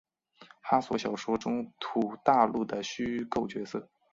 [0.63, 3.87] 哈索小说中土大陆的虚构角色。